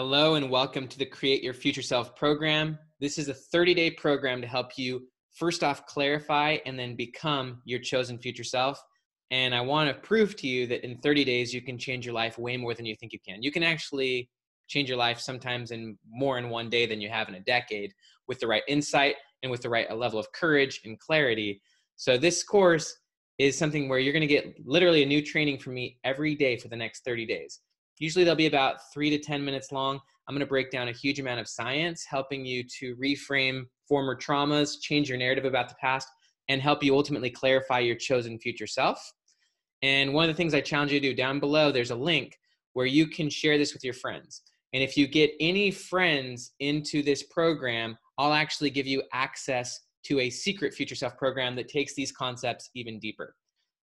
[0.00, 2.78] Hello, and welcome to the Create Your Future Self program.
[3.00, 7.60] This is a 30 day program to help you first off clarify and then become
[7.64, 8.80] your chosen future self.
[9.32, 12.14] And I want to prove to you that in 30 days, you can change your
[12.14, 13.42] life way more than you think you can.
[13.42, 14.30] You can actually
[14.68, 17.92] change your life sometimes in more in one day than you have in a decade
[18.28, 21.60] with the right insight and with the right uh, level of courage and clarity.
[21.96, 22.96] So, this course
[23.38, 26.56] is something where you're going to get literally a new training from me every day
[26.56, 27.58] for the next 30 days.
[27.98, 30.00] Usually they'll be about three to 10 minutes long.
[30.26, 34.14] I'm going to break down a huge amount of science, helping you to reframe former
[34.14, 36.08] traumas, change your narrative about the past,
[36.48, 39.12] and help you ultimately clarify your chosen future self.
[39.82, 42.36] And one of the things I challenge you to do down below, there's a link
[42.72, 44.42] where you can share this with your friends.
[44.74, 50.20] And if you get any friends into this program, I'll actually give you access to
[50.20, 53.34] a secret future self program that takes these concepts even deeper.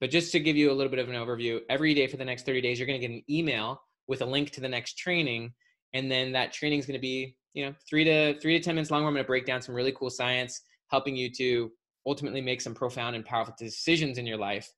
[0.00, 2.24] But just to give you a little bit of an overview, every day for the
[2.24, 4.98] next 30 days, you're going to get an email with a link to the next
[4.98, 5.52] training
[5.94, 8.74] and then that training is going to be you know three to three to ten
[8.74, 11.70] minutes long where i'm going to break down some really cool science helping you to
[12.06, 14.70] ultimately make some profound and powerful decisions in your life.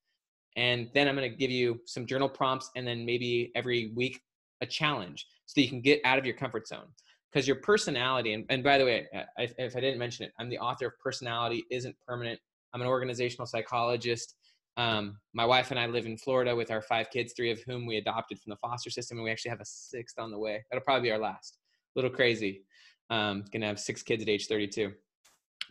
[0.56, 4.20] And then i'm going to give you some journal prompts and then maybe every week
[4.60, 6.86] a challenge so you can get out of your comfort zone.
[7.32, 10.48] Because your personality and, and by the way if, if i didn't mention it i'm
[10.48, 12.38] the author of personality isn't permanent.
[12.72, 14.34] I'm an organizational psychologist
[14.76, 17.86] um, my wife and I live in Florida with our five kids, three of whom
[17.86, 20.64] we adopted from the foster system, and we actually have a sixth on the way.
[20.70, 21.58] That'll probably be our last.
[21.94, 22.64] A little crazy.
[23.10, 24.92] Um, gonna have six kids at age 32.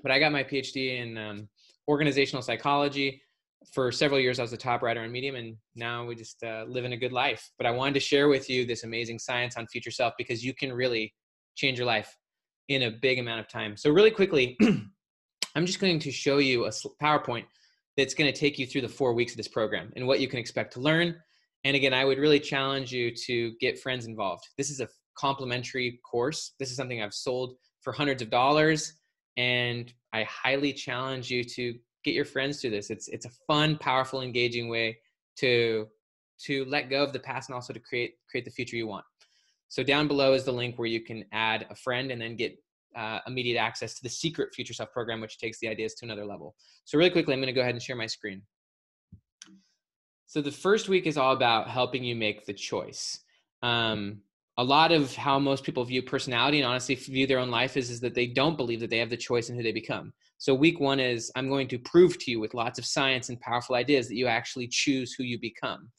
[0.01, 1.49] But I got my PhD in um,
[1.87, 3.21] organizational psychology.
[3.73, 6.65] For several years, I was a top writer on Medium, and now we just uh,
[6.67, 7.49] live in a good life.
[7.57, 10.53] But I wanted to share with you this amazing science on future self because you
[10.53, 11.13] can really
[11.55, 12.17] change your life
[12.69, 13.77] in a big amount of time.
[13.77, 14.57] So, really quickly,
[15.55, 16.69] I'm just going to show you a
[17.01, 17.45] PowerPoint
[17.97, 20.27] that's going to take you through the four weeks of this program and what you
[20.27, 21.15] can expect to learn.
[21.63, 24.45] And again, I would really challenge you to get friends involved.
[24.57, 26.53] This is a complimentary course.
[26.59, 28.93] This is something I've sold for hundreds of dollars,
[29.37, 32.89] and I highly challenge you to get your friends to this.
[32.89, 34.97] It's it's a fun, powerful, engaging way
[35.37, 35.87] to
[36.45, 39.05] to let go of the past and also to create create the future you want.
[39.69, 42.57] So down below is the link where you can add a friend and then get
[42.95, 46.25] uh, immediate access to the secret future self program which takes the ideas to another
[46.25, 46.55] level.
[46.85, 48.41] So really quickly i'm going to go ahead and share my screen.
[50.25, 53.19] So the first week is all about helping you make the choice.
[53.61, 54.21] Um,
[54.57, 57.89] a lot of how most people view personality and honestly view their own life is,
[57.89, 60.53] is that they don't believe that they have the choice in who they become so
[60.53, 63.75] week one is i'm going to prove to you with lots of science and powerful
[63.75, 65.89] ideas that you actually choose who you become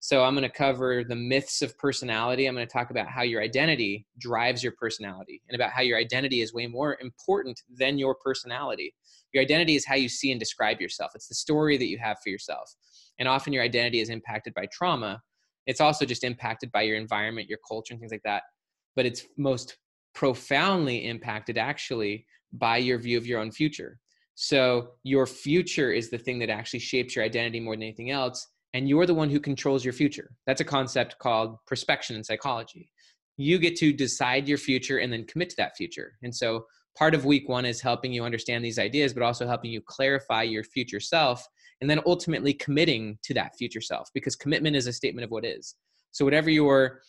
[0.00, 2.46] so I'm going to cover the myths of personality.
[2.46, 5.96] I'm going to talk about how your identity drives your personality and about how your
[5.96, 8.94] identity is way more important than your personality.
[9.32, 11.12] Your identity is how you see and describe yourself.
[11.14, 12.74] It's the story that you have for yourself.
[13.18, 15.22] And often your identity is impacted by trauma.
[15.66, 18.42] It's also just impacted by your environment, your culture, and things like that.
[18.96, 19.76] But it's most
[20.14, 23.98] profoundly impacted actually by your view of your own future.
[24.34, 28.46] So your future is the thing that actually shapes your identity more than anything else
[28.74, 30.30] and you're the one who controls your future.
[30.46, 32.90] That's a concept called prospection in psychology.
[33.36, 36.12] You get to decide your future and then commit to that future.
[36.22, 39.70] And so part of week one is helping you understand these ideas, but also helping
[39.70, 41.46] you clarify your future self
[41.80, 45.44] and then ultimately committing to that future self because commitment is a statement of what
[45.44, 45.74] is.
[46.12, 47.00] So whatever your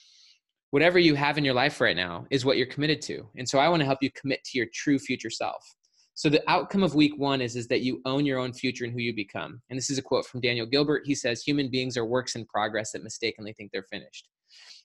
[0.74, 3.30] whatever you have in your life right now is what you're committed to.
[3.38, 5.64] And so I want to help you commit to your true future self.
[6.16, 8.92] So the outcome of week one is, is that you own your own future and
[8.92, 9.62] who you become.
[9.70, 11.04] And this is a quote from Daniel Gilbert.
[11.06, 14.28] He says, human beings are works in progress that mistakenly think they're finished.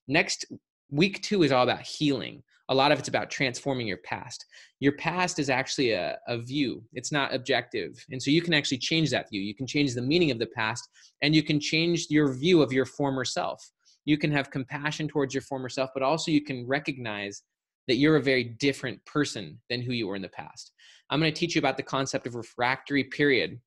[0.06, 0.44] Next,
[0.90, 2.42] week two is all about healing.
[2.68, 4.44] A lot of it's about transforming your past.
[4.80, 7.92] Your past is actually a, a view, it's not objective.
[8.10, 9.40] And so you can actually change that view.
[9.40, 10.86] You can change the meaning of the past
[11.22, 13.70] and you can change your view of your former self.
[14.08, 17.42] You can have compassion towards your former self, but also you can recognize
[17.88, 20.72] that you're a very different person than who you were in the past.
[21.10, 23.60] I'm going to teach you about the concept of refractory period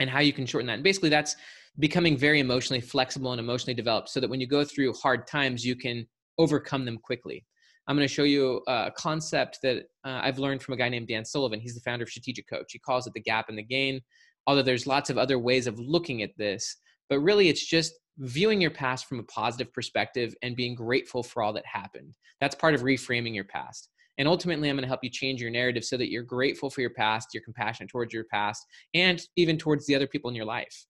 [0.00, 0.76] and how you can shorten that.
[0.76, 1.36] And basically, that's
[1.78, 5.62] becoming very emotionally flexible and emotionally developed so that when you go through hard times,
[5.62, 6.06] you can
[6.38, 7.44] overcome them quickly.
[7.86, 11.08] I'm going to show you a concept that uh, I've learned from a guy named
[11.08, 11.60] Dan Sullivan.
[11.60, 12.72] He's the founder of Strategic Coach.
[12.72, 14.00] He calls it the gap and the gain,
[14.46, 16.78] although there's lots of other ways of looking at this.
[17.10, 21.42] But really, it's just viewing your past from a positive perspective and being grateful for
[21.42, 22.14] all that happened.
[22.40, 23.90] That's part of reframing your past.
[24.18, 26.80] And ultimately, I'm going to help you change your narrative so that you're grateful for
[26.80, 28.64] your past, you're compassionate towards your past,
[28.94, 30.86] and even towards the other people in your life.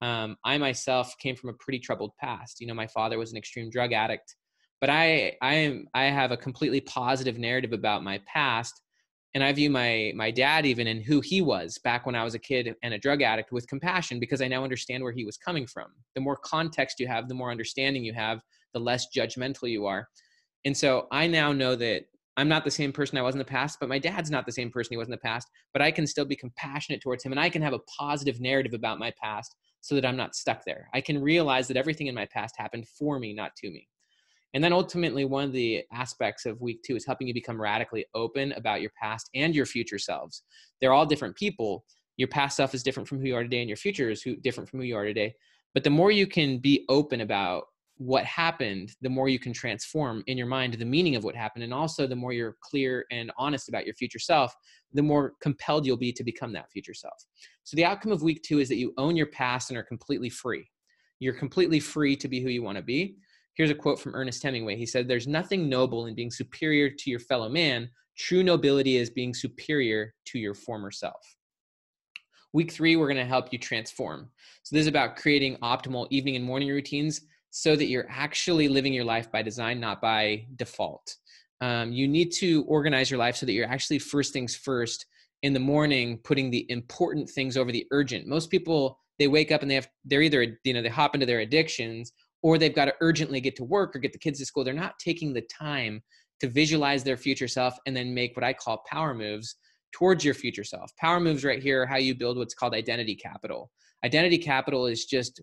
[0.00, 2.60] Um, I myself came from a pretty troubled past.
[2.60, 4.34] You know, my father was an extreme drug addict,
[4.80, 8.82] but I, I am, I have a completely positive narrative about my past,
[9.34, 12.34] and I view my my dad even in who he was back when I was
[12.34, 15.36] a kid and a drug addict with compassion because I now understand where he was
[15.36, 15.88] coming from.
[16.14, 18.40] The more context you have, the more understanding you have,
[18.72, 20.08] the less judgmental you are
[20.64, 22.04] And so I now know that
[22.36, 24.52] I'm not the same person I was in the past, but my dad's not the
[24.52, 27.32] same person he was in the past, but I can still be compassionate towards him
[27.32, 30.64] and I can have a positive narrative about my past so that I'm not stuck
[30.64, 30.88] there.
[30.94, 33.88] I can realize that everything in my past happened for me, not to me.
[34.54, 38.06] And then ultimately, one of the aspects of week two is helping you become radically
[38.14, 40.44] open about your past and your future selves.
[40.80, 41.84] They're all different people.
[42.16, 44.36] Your past self is different from who you are today, and your future is who,
[44.36, 45.34] different from who you are today.
[45.74, 47.64] But the more you can be open about
[47.96, 51.64] what happened, the more you can transform in your mind the meaning of what happened.
[51.64, 54.54] And also, the more you're clear and honest about your future self,
[54.92, 57.14] the more compelled you'll be to become that future self.
[57.64, 60.30] So, the outcome of week two is that you own your past and are completely
[60.30, 60.68] free.
[61.18, 63.16] You're completely free to be who you want to be.
[63.54, 64.76] Here's a quote from Ernest Hemingway.
[64.76, 67.88] He said, There's nothing noble in being superior to your fellow man.
[68.16, 71.36] True nobility is being superior to your former self.
[72.52, 74.30] Week three, we're going to help you transform.
[74.64, 78.92] So, this is about creating optimal evening and morning routines so that you're actually living
[78.92, 81.14] your life by design, not by default.
[81.60, 85.06] Um, you need to organize your life so that you're actually first things first
[85.44, 88.26] in the morning, putting the important things over the urgent.
[88.26, 91.26] Most people, they wake up and they have, they're either, you know, they hop into
[91.26, 92.12] their addictions
[92.44, 94.62] or they've got to urgently get to work or get the kids to school.
[94.62, 96.02] They're not taking the time
[96.40, 99.56] to visualize their future self and then make what I call power moves
[99.92, 100.94] towards your future self.
[101.00, 103.70] Power moves right here are how you build what's called identity capital.
[104.04, 105.40] Identity capital is just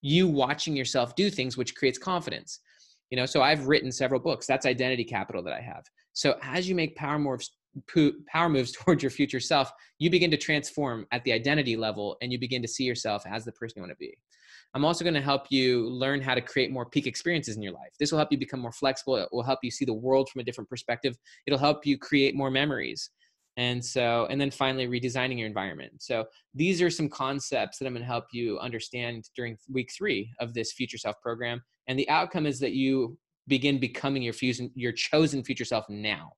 [0.00, 2.58] you watching yourself do things which creates confidence.
[3.10, 4.44] You know, so I've written several books.
[4.44, 5.84] That's identity capital that I have.
[6.12, 7.52] So as you make power moves
[8.26, 12.32] power moves towards your future self, you begin to transform at the identity level and
[12.32, 14.18] you begin to see yourself as the person you want to be.
[14.74, 17.72] I'm also going to help you learn how to create more peak experiences in your
[17.72, 17.90] life.
[17.98, 19.16] This will help you become more flexible.
[19.16, 21.16] It will help you see the world from a different perspective.
[21.46, 23.10] It'll help you create more memories.
[23.58, 26.02] And so, and then finally, redesigning your environment.
[26.02, 26.24] So,
[26.54, 30.54] these are some concepts that I'm going to help you understand during week three of
[30.54, 31.60] this Future Self program.
[31.86, 36.32] And the outcome is that you begin becoming your, fusion, your chosen future self now.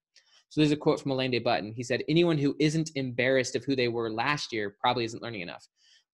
[0.49, 1.73] So, there's a quote from Alain de Botton.
[1.73, 5.43] He said, Anyone who isn't embarrassed of who they were last year probably isn't learning
[5.43, 5.65] enough.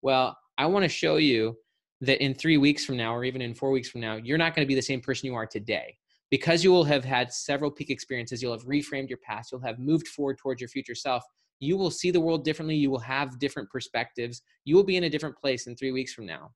[0.03, 1.57] Well, I want to show you
[2.01, 4.55] that in three weeks from now, or even in four weeks from now, you're not
[4.55, 5.97] going to be the same person you are today.
[6.31, 9.79] Because you will have had several peak experiences, you'll have reframed your past, you'll have
[9.79, 11.25] moved forward towards your future self.
[11.59, 12.77] You will see the world differently.
[12.77, 14.41] You will have different perspectives.
[14.65, 16.53] You will be in a different place in three weeks from now.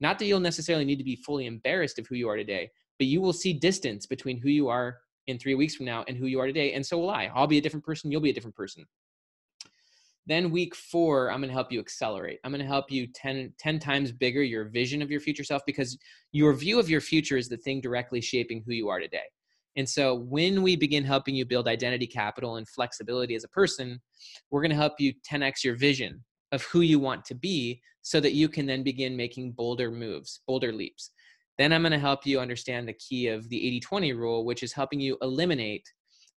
[0.00, 3.06] Not that you'll necessarily need to be fully embarrassed of who you are today, but
[3.06, 6.26] you will see distance between who you are in three weeks from now and who
[6.26, 6.72] you are today.
[6.74, 7.30] And so will I.
[7.34, 8.10] I'll be a different person.
[8.10, 8.84] You'll be a different person.
[10.26, 12.38] Then week four, I'm going to help you accelerate.
[12.44, 15.62] I'm going to help you 10, 10 times bigger your vision of your future self
[15.66, 15.98] because
[16.30, 19.24] your view of your future is the thing directly shaping who you are today.
[19.76, 24.00] And so when we begin helping you build identity capital and flexibility as a person,
[24.50, 26.22] we're going to help you 10x your vision
[26.52, 30.40] of who you want to be so that you can then begin making bolder moves,
[30.46, 31.10] bolder leaps.
[31.58, 34.62] Then I'm going to help you understand the key of the 80 20 rule, which
[34.62, 35.90] is helping you eliminate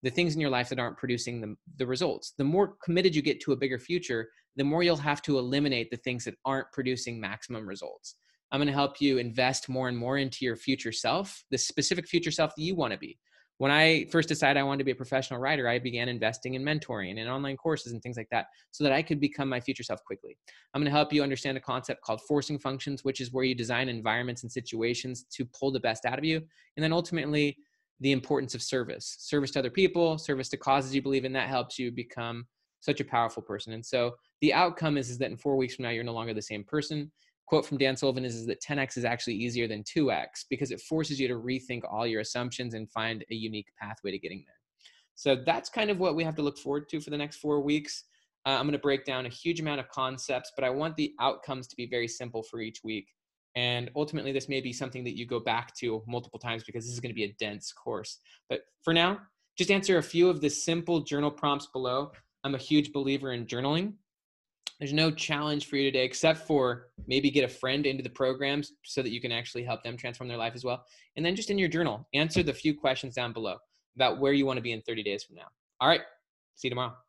[0.06, 2.34] the things in your life that aren't producing the, the results.
[2.38, 5.90] The more committed you get to a bigger future, the more you'll have to eliminate
[5.90, 8.16] the things that aren't producing maximum results.
[8.52, 12.08] I'm going to help you invest more and more into your future self, the specific
[12.08, 13.18] future self that you want to be.
[13.58, 16.62] When I first decided I wanted to be a professional writer, I began investing in
[16.62, 19.60] mentoring and in online courses and things like that so that I could become my
[19.60, 20.38] future self quickly.
[20.74, 23.56] I'm going to help you understand a concept called forcing functions, which is where you
[23.56, 26.44] design environments and situations to pull the best out of you.
[26.76, 27.58] And then ultimately,
[28.02, 31.48] the importance of service service to other people service to causes you believe in that
[31.48, 32.46] helps you become
[32.86, 33.74] such a powerful person.
[33.74, 36.34] And so the outcome is, is that in four weeks from now you're no longer
[36.34, 37.12] the same person.
[37.48, 40.82] Quote from dan sullivan is, is that 10x is actually easier than 2x because it
[40.82, 44.56] forces you to rethink all your assumptions and find a unique pathway to getting there.
[45.16, 47.60] So that's kind of what we have to look forward to for the next four
[47.62, 48.06] weeks.
[48.48, 51.16] Uh, i'm going to break down a huge amount of concepts but i want the
[51.20, 53.08] outcomes to be very simple for each week
[53.56, 56.94] and ultimately, this may be something that you go back to multiple times because this
[56.94, 58.20] is going to be a dense course.
[58.50, 59.20] But for now,
[59.58, 62.12] just answer a few of the simple journal prompts below.
[62.44, 63.94] I'm a huge believer in journaling.
[64.80, 68.74] There's no challenge for you today except for maybe get a friend into the programs
[68.84, 70.84] so that you can actually help them transform their life as well.
[71.16, 73.56] And then just in your journal, answer the few questions down below
[73.96, 75.48] about where you want to be in 30 days from now.
[75.80, 76.02] All right,
[76.56, 77.05] see you tomorrow.